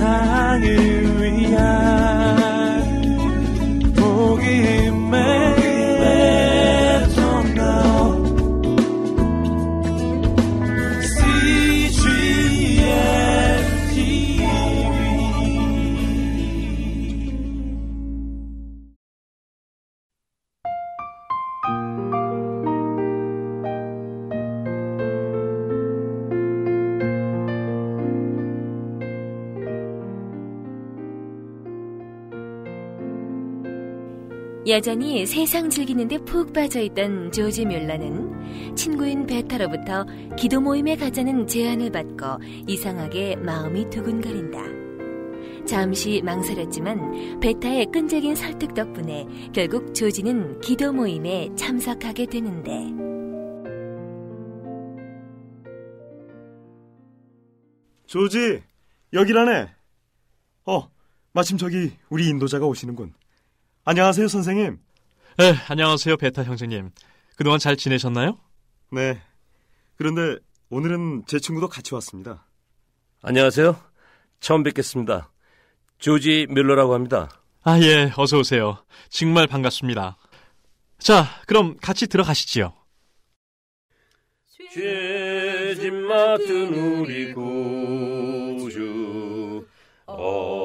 [0.00, 0.89] 세상을
[34.70, 40.06] 여전히 세상 즐기는데 푹 빠져있던 조지 뮬러는 친구인 베타로부터
[40.38, 44.62] 기도 모임에 가자는 제안을 받고 이상하게 마음이 두근거린다.
[45.66, 52.86] 잠시 망설였지만 베타의 끈적인 설득 덕분에 결국 조지는 기도 모임에 참석하게 되는데
[58.06, 58.62] 조지,
[59.12, 59.68] 여기라네.
[60.66, 60.90] 어,
[61.32, 63.19] 마침 저기 우리 인도자가 오시는군.
[63.84, 64.78] 안녕하세요, 선생님.
[65.38, 66.90] 네, 안녕하세요, 베타 형제님.
[67.36, 68.38] 그동안 잘 지내셨나요?
[68.92, 69.20] 네.
[69.96, 70.36] 그런데
[70.68, 72.46] 오늘은 제 친구도 같이 왔습니다.
[73.22, 73.76] 안녕하세요.
[74.40, 75.32] 처음 뵙겠습니다.
[75.98, 77.30] 조지 뮬러라고 합니다.
[77.62, 78.84] 아, 예, 어서 오세요.
[79.08, 80.16] 정말 반갑습니다.
[80.98, 82.74] 자, 그럼 같이 들어가시지요.
[84.72, 88.76] 죄짐 맡은 우리 구주
[90.06, 90.59] 어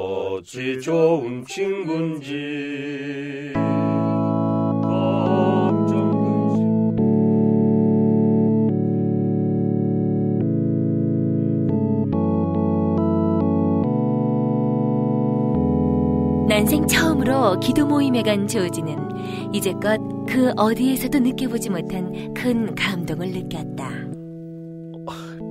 [0.46, 3.52] 찌 좋은 친군지
[4.84, 6.96] 걱정 근심
[16.48, 18.96] 난생 처음으로 기도 모임에 간 조지는
[19.52, 23.90] 이제껏 그 어디에서도 느껴보지 못한 큰 감동을 느꼈다.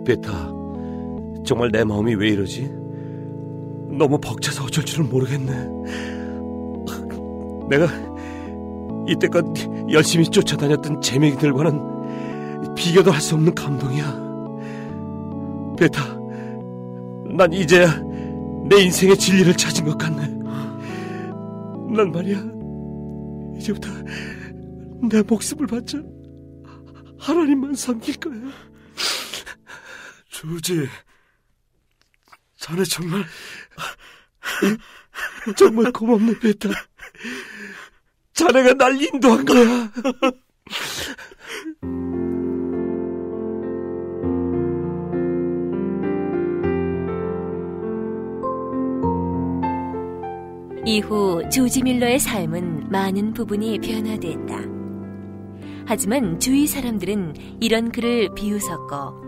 [0.07, 0.53] 베타
[1.45, 2.84] 정말 내 마음이 왜 이러지?
[3.97, 5.53] 너무 벅차서 어쩔 줄을 모르겠네.
[7.69, 7.87] 내가
[9.09, 9.45] 이때껏
[9.91, 14.25] 열심히 쫓아다녔던 재미들과는 비교도 할 수 없는 감동이야.
[15.79, 16.03] 베타
[17.37, 18.01] 난 이제야
[18.69, 20.29] 내 인생의 진리를 찾은 것 같네.
[21.95, 22.45] 난 말이야
[23.59, 23.89] 이제부터
[25.09, 25.99] 내 목숨을 바쳐
[27.19, 28.35] 하나님만 섬길 거야.
[30.29, 30.87] 조지,
[32.59, 33.25] 자네 정말
[35.57, 36.71] 정말 고맙네, 베타.
[38.35, 39.91] 자네가 날 인도한 거야.
[50.87, 54.59] 이후 조지 밀러의 삶은 많은 부분이 변화됐다.
[55.87, 59.24] 하지만 주위 사람들은 이런 그를 비웃었고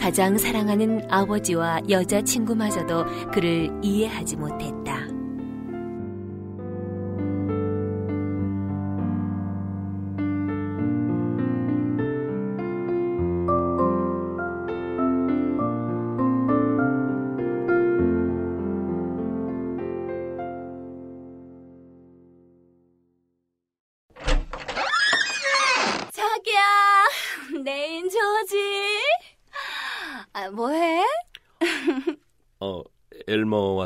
[0.00, 4.99] 가장 사랑하는 아버지와 여자친구마저도 그를 이해하지 못했다.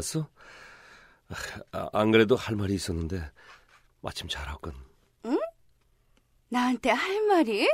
[0.05, 0.29] 왔어?
[1.73, 3.31] 아, 안 그래도 할 말이 있었는데
[4.03, 4.75] 마침 잘 왔군.
[6.51, 7.69] 나한테 할 말이?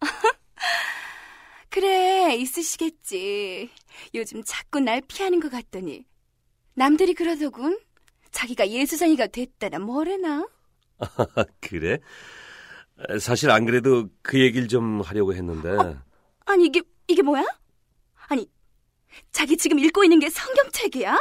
[1.70, 3.70] 그래, 있으시겠지.
[4.14, 6.04] 요즘 자꾸 날 피하는 것 같더니.
[6.74, 7.80] 남들이 그러더군.
[8.32, 10.46] 자기가 예수쟁이가 됐다나 뭐래나?
[11.60, 11.98] 그래?
[13.18, 15.96] 사실 안 그래도 그 얘기를 좀 하려고 했는데
[16.44, 17.44] 아니, 이게, 이게 뭐야?
[18.28, 18.46] 아니,
[19.32, 21.18] 자기 지금 읽고 있는 게 성경책이야?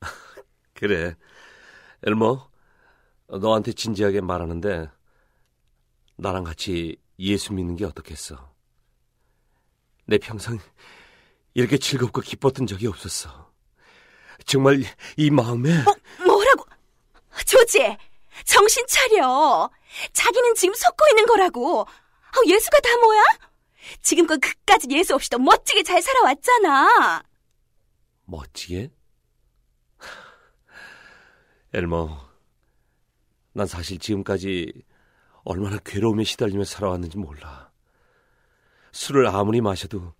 [0.74, 1.14] 그래.
[2.02, 2.50] 엘머,
[3.28, 4.90] 너한테 진지하게 말하는데
[6.16, 8.50] 나랑 같이 예수 믿는 게 어떻겠어?
[10.06, 10.58] 내 평생
[11.54, 13.50] 이렇게 즐겁고 기뻤던 적이 없었어.
[14.46, 14.82] 정말
[15.16, 15.84] 이 마음에
[16.24, 16.64] 뭐라고?
[17.46, 17.96] 조지,
[18.44, 19.70] 정신 차려.
[20.12, 21.82] 자기는 지금 속고 있는 거라고.
[21.82, 23.22] 아, 예수가 다 뭐야?
[24.02, 27.22] 지금껏 그까지 예수 없이도 멋지게 잘 살아왔잖아.
[28.30, 28.90] 멋지게?
[31.72, 32.28] 엘머,
[33.52, 34.72] 난 사실 지금까지
[35.44, 37.70] 얼마나 괴로움에 시달리며 살아왔는지 몰라.
[38.92, 40.14] 술을 아무리 마셔도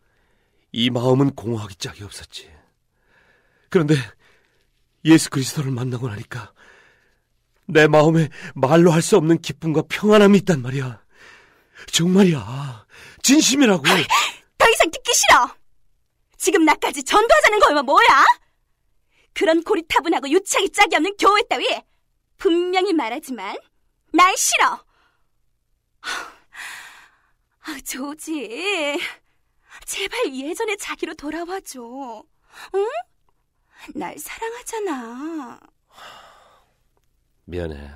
[0.72, 2.50] 이 마음은 공허하기 짝이 없었지.
[3.68, 3.94] 그런데
[5.04, 6.52] 예수 그리스도를 만나고 나니까
[7.66, 11.02] 내 마음에 말로 할 수 없는 기쁨과 평안함이 있단 말이야.
[11.92, 12.86] 정말이야.
[13.22, 13.82] 진심이라고.
[14.58, 15.59] 더 이상 듣기 싫어.
[16.40, 18.24] 지금 나까지 전도하자는 거면 뭐야?
[19.34, 21.66] 그런 고리타분하고 유착이 짝이 없는 교회 따위
[22.38, 23.58] 분명히 말하지만
[24.14, 24.82] 난 싫어.
[27.60, 28.98] 아, 조지,
[29.84, 32.24] 제발 예전의 자기로 돌아와줘.
[32.74, 32.86] 응?
[33.94, 35.60] 날 사랑하잖아.
[37.44, 37.92] 미안해.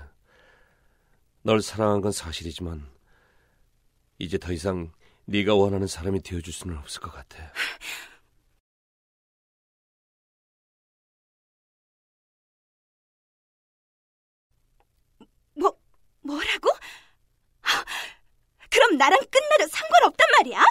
[1.43, 2.87] 널 사랑한 건 사실이지만
[4.19, 4.93] 이제 더 이상
[5.25, 7.38] 네가 원하는 사람이 되어줄 수는 없을 것 같아.
[16.25, 16.71] 뭐, 뭐라고?
[17.62, 17.85] 아,
[18.71, 20.65] 그럼 나랑 끝나도 상관없단 말이야?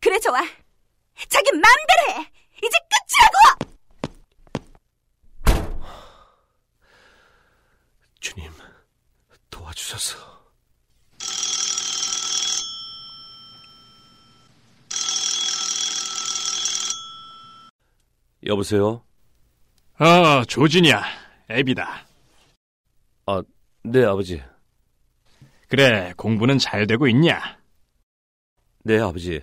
[0.00, 0.40] 그래, 좋아.
[1.28, 2.32] 자기 마음대로 해.
[2.62, 3.76] 이제 끝이라고!
[8.20, 8.50] 주님,
[9.50, 10.36] 도와주소서.
[18.46, 19.04] 여보세요?
[19.98, 21.02] 어, 조진이야.
[21.50, 22.05] 애비다.
[23.86, 24.42] 아, 네, 아버지.
[25.68, 27.40] 그래, 공부는 잘 되고 있냐?
[28.82, 29.40] 네, 아버지.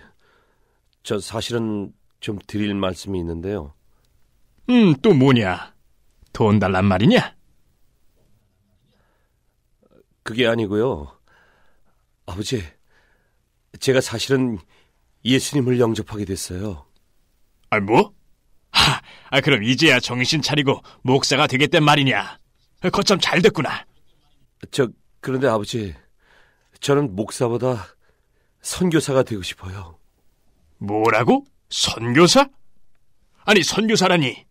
[1.02, 3.74] 저 사실은 좀 드릴 말씀이 있는데요.
[4.68, 5.74] 음, 또 뭐냐?
[6.32, 7.34] 돈 달란 말이냐?
[10.22, 11.18] 그게 아니고요.
[12.26, 12.62] 아버지,
[13.80, 14.58] 제가 사실은
[15.24, 16.86] 예수님을 영접하게 됐어요.
[17.70, 18.14] 아, 뭐?
[18.70, 19.00] 하,
[19.30, 22.38] 아, 그럼 이제야 정신 차리고 목사가 되겠단 말이냐?
[22.92, 23.86] 거참 잘 됐구나.
[24.70, 24.88] 저,
[25.20, 25.94] 그런데 아버지,
[26.80, 27.86] 저는 목사보다
[28.60, 29.98] 선교사가 되고 싶어요.
[30.78, 31.44] 뭐라고?
[31.68, 32.48] 선교사?
[33.44, 34.46] 아니, 선교사라니.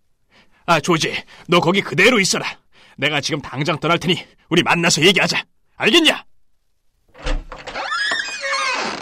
[0.65, 1.13] 아, 조지,
[1.47, 2.45] 너 거기 그대로 있어라.
[2.97, 4.15] 내가 지금 당장 떠날 테니
[4.49, 5.43] 우리 만나서 얘기하자.
[5.75, 6.25] 알겠냐?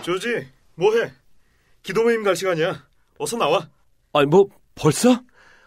[0.04, 1.12] 조지, 뭐해?
[1.84, 2.88] 기도 모임 갈 시간이야.
[3.18, 3.70] 어서 나와.
[4.14, 5.12] 아니, 뭐, 벌써?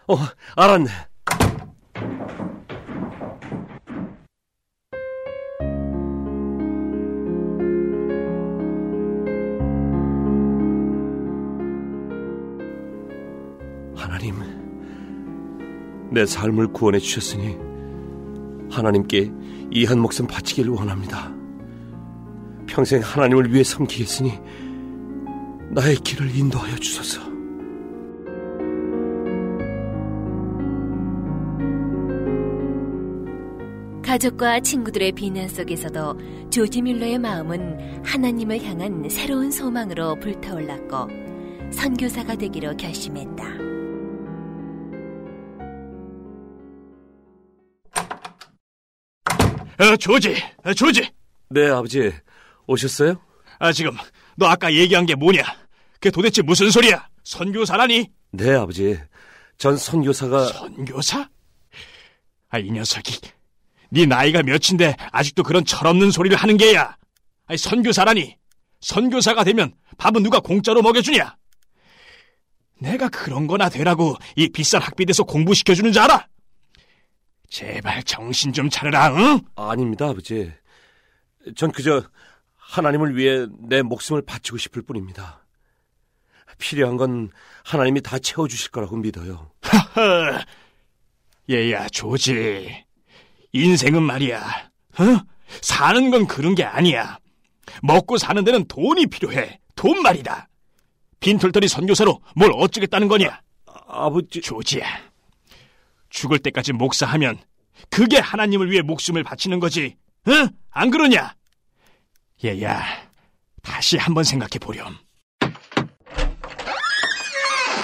[0.07, 0.15] 어,
[0.55, 0.89] 알았네.
[16.15, 17.57] 내 삶을 구원해 주셨으니
[18.71, 19.33] 하나님께
[19.69, 21.29] 이한 목숨 바치기를 원합니다.
[22.67, 24.39] 평생 하나님을 위해 섬기겠으니
[25.71, 27.19] 나의 길을 인도하여 주소서.
[34.01, 41.09] 가족과 친구들의 비난 속에서도 조지 뮬러의 마음은 하나님을 향한 새로운 소망으로 불타올랐고
[41.71, 43.64] 선교사가 되기로 결심했다.
[49.79, 51.09] 어, 조지, 어, 조지.
[51.49, 52.11] 네, 아버지.
[52.67, 53.19] 오셨어요?
[53.59, 53.91] 아, 지금
[54.35, 55.43] 너 아까 얘기한 게 뭐냐?
[55.93, 57.07] 그게 도대체 무슨 소리야?
[57.23, 58.09] 선교사라니?
[58.31, 58.97] 네, 아버지.
[59.57, 61.29] 전 선교사가 선교사?
[62.49, 63.19] 아, 이 녀석이.
[63.89, 66.97] 네 나이가 몇인데 아직도 그런 철없는 소리를 하는 게야.
[67.47, 68.37] 아니, 선교사라니.
[68.81, 71.35] 선교사가 되면 밥은 누가 공짜로 먹여주냐?
[72.79, 76.27] 내가 그런 거나 되라고 이 비싼 학비대서 공부시켜주는 줄 알아?
[77.55, 79.39] 제발 정신 좀 차려라, 응?
[79.55, 80.51] 아닙니다, 아버지.
[81.55, 82.03] 전 그저
[82.57, 85.45] 하나님을 위해 내 목숨을 바치고 싶을 뿐입니다.
[86.57, 87.29] 필요한 건
[87.63, 89.51] 하나님이 다 채워주실 거라고 믿어요.
[89.61, 90.43] 하하.
[91.49, 92.83] 얘야, 조지.
[93.53, 94.41] 인생은 말이야.
[94.99, 95.03] 어?
[95.61, 97.19] 사는 건 그런 게 아니야.
[97.81, 99.61] 먹고 사는 데는 돈이 필요해.
[99.77, 100.49] 돈 말이다.
[101.21, 103.39] 빈털터리 선교사로 뭘 어쩌겠다는 거냐?
[103.87, 105.14] 아버지, 조지야.
[106.15, 107.37] 죽을 때까지 목사하면
[107.89, 109.97] 그게 하나님을 위해 목숨을 바치는 거지.
[110.29, 110.47] 응?
[110.71, 111.35] 안 그러냐?
[112.43, 112.81] 얘야,
[113.61, 114.95] 다시 한번 생각해 보렴.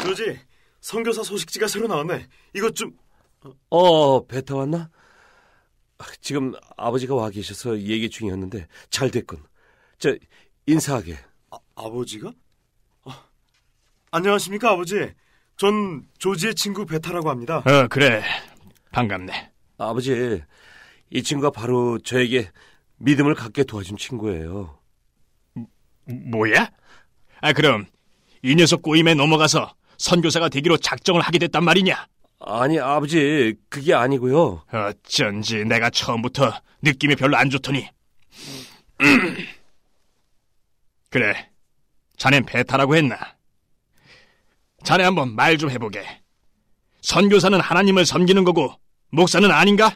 [0.04, 0.40] 조지,
[0.80, 2.26] 선교사 소식지가 새로 나왔네.
[2.56, 2.98] 이것 좀
[3.70, 4.90] 어, 베타 왔나?
[5.98, 9.44] 아, 지금 아버지가 와 계셔서 얘기 중이었는데 잘 됐군.
[10.00, 10.16] 저
[10.68, 11.18] 인사하게.
[11.52, 12.32] 아, 아버지가?
[13.04, 13.26] 아,
[14.12, 15.14] 안녕하십니까 아버지.
[15.62, 17.58] 전 조지의 친구 베타라고 합니다.
[17.58, 18.24] 어, 그래.
[18.91, 19.51] 반갑네.
[19.77, 20.41] 아버지,
[21.12, 22.50] 이 친구가 바로 저에게
[22.98, 24.80] 믿음을 갖게 도와준 친구예요.
[26.32, 26.68] 뭐야?
[27.41, 27.86] 아, 그럼
[28.41, 32.08] 이 녀석 꼬임에 넘어가서 선교사가 되기로 작정을 하게 됐단 말이냐?
[32.39, 34.63] 아니, 아버지, 그게 아니고요.
[34.72, 37.88] 어쩐지 내가 처음부터 느낌이 별로 안 좋더니.
[39.01, 39.38] 음.
[41.12, 41.51] 그래,
[42.18, 43.36] 자넨 베타라고 했나?
[44.84, 46.04] 자네 한번 말 좀 해보게.
[47.02, 48.74] 선교사는 하나님을 섬기는 거고
[49.12, 49.96] 목사는 아닌가?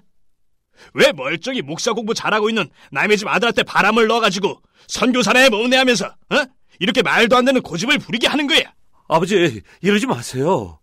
[0.93, 6.45] 왜 멀쩡히 목사 공부 잘하고 있는 남의 집 아들한테 바람을 넣어가지고 선교사네 모내하면서 어?
[6.79, 8.73] 이렇게 말도 안 되는 고집을 부리게 하는 거야?
[9.07, 10.79] 아버지, 이러지 마세요.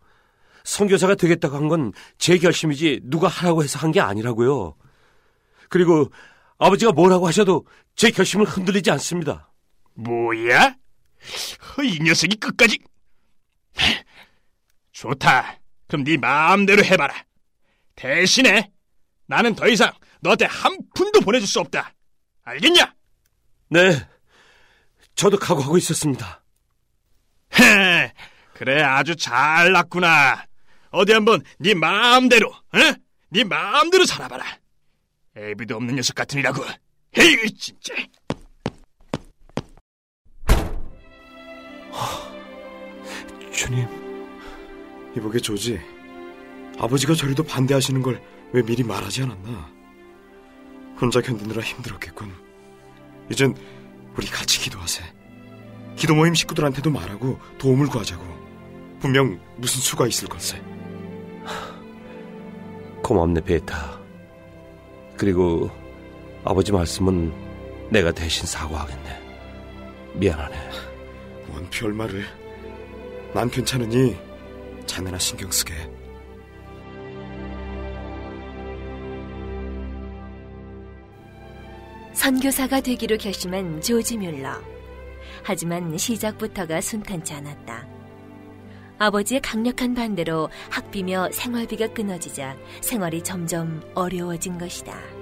[0.64, 4.76] 선교사가 되겠다고 한 건 제 결심이지 누가 하라고 해서 한 게 아니라고요.
[5.68, 6.10] 그리고
[6.58, 7.66] 아버지가 뭐라고 하셔도
[7.96, 9.50] 제 결심을 흔들리지 않습니다.
[9.94, 10.76] 뭐야?
[11.78, 12.78] 어, 이 녀석이 끝까지
[14.92, 15.58] 좋다.
[15.86, 17.14] 그럼 네 마음대로 해봐라.
[17.94, 18.70] 대신에
[19.26, 21.94] 나는 더 이상 너한테 한 푼도 보내줄 수 없다.
[22.44, 22.94] 알겠냐?
[23.68, 24.06] 네,
[25.14, 26.42] 저도 각오하고 있었습니다.
[27.60, 28.12] 헤,
[28.54, 30.44] 그래 아주 잘 났구나.
[30.90, 32.78] 어디 한번 네 마음대로, 어?
[33.28, 34.44] 네 마음대로 살아봐라.
[35.36, 36.62] 애비도 없는 녀석 같으니라고.
[37.16, 37.94] 에이, 진짜.
[43.62, 43.86] 주님,
[45.16, 45.80] 이보게 조지,
[46.78, 48.20] 아버지가 저리도 반대하시는 걸
[48.52, 49.70] 왜 미리 말하지 않았나?
[51.00, 52.32] 혼자 견디느라 힘들었겠군.
[53.30, 53.54] 이젠
[54.16, 55.02] 우리 같이 기도하세.
[55.96, 58.22] 기도 모임 식구들한테도 말하고 도움을 구하자고.
[59.00, 60.62] 분명 무슨 수가 있을 걸세.
[63.02, 63.98] 고맙네, 베타.
[65.16, 65.70] 그리고
[66.44, 67.32] 아버지 말씀은
[67.90, 69.22] 내가 대신 사과하겠네.
[70.14, 70.70] 미안하네.
[71.46, 72.41] 뭔 별말을.
[73.34, 74.16] 난 괜찮으니
[74.86, 75.72] 자네나 신경 쓰게.
[82.12, 84.60] 선교사가 되기로 결심한 조지 뮬러.
[85.42, 87.88] 하지만 시작부터가 순탄치 않았다.
[88.98, 95.21] 아버지의 강력한 반대로 학비며 생활비가 끊어지자 생활이 점점 어려워진 것이다.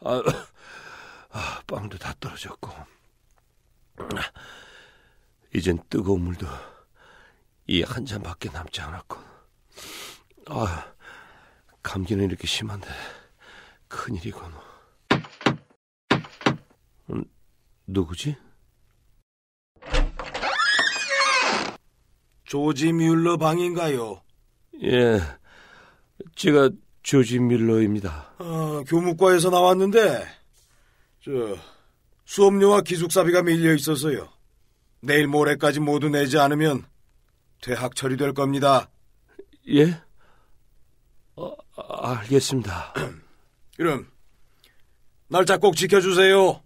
[0.00, 0.22] 아,
[1.30, 2.70] 아, 빵도 다 떨어졌고.
[5.54, 6.46] 이젠 뜨거운 물도
[7.66, 9.18] 이 한 잔밖에 남지 않았고.
[10.50, 10.92] 아,
[11.82, 12.88] 감기는 이렇게 심한데
[13.88, 14.52] 큰일이군.
[17.10, 17.24] 음,
[17.86, 18.36] 누구지?
[22.44, 24.22] 조지 뮬러 방인가요?
[24.82, 25.20] 예,
[26.34, 26.70] 제가
[27.08, 28.34] 조지 밀러입니다.
[28.36, 30.26] 아, 교무과에서 나왔는데
[31.24, 31.56] 저
[32.26, 34.28] 수업료와 기숙사비가 밀려 있어서요.
[35.00, 36.84] 내일 모레까지 모두 내지 않으면
[37.62, 38.90] 퇴학 처리될 겁니다.
[39.70, 40.02] 예?
[41.36, 42.92] 어, 알겠습니다.
[43.78, 44.06] 그럼
[45.28, 46.62] 날짜 꼭 지켜주세요.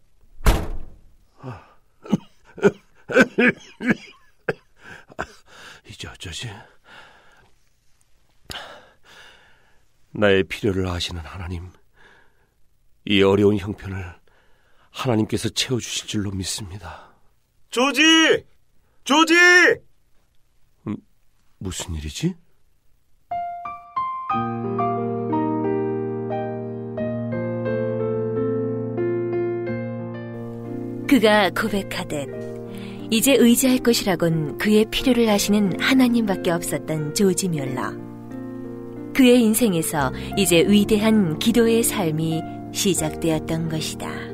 [5.89, 6.51] 이제 어쩌지?
[10.12, 11.71] 나의 필요를 아시는 하나님,
[13.04, 14.14] 이 어려운 형편을
[14.90, 17.12] 하나님께서 채워주실 줄로 믿습니다.
[17.71, 18.02] 조지!
[19.04, 19.35] 조지!
[21.59, 22.35] 무슨 일이지?
[31.09, 32.28] 그가 고백하듯
[33.11, 38.02] 이제 의지할 것이라곤 그의 필요를 아시는 하나님밖에 없었던 조지 뮬러.
[39.14, 42.40] 그의 인생에서 이제 위대한 기도의 삶이
[42.73, 44.32] 시작되었던 것이다.